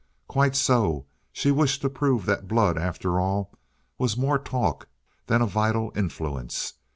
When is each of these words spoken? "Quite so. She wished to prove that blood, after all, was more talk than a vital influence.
"Quite 0.27 0.55
so. 0.55 1.05
She 1.31 1.51
wished 1.51 1.83
to 1.83 1.89
prove 1.91 2.25
that 2.25 2.47
blood, 2.47 2.75
after 2.75 3.19
all, 3.19 3.51
was 3.99 4.17
more 4.17 4.39
talk 4.39 4.87
than 5.27 5.43
a 5.43 5.45
vital 5.45 5.91
influence. 5.95 6.73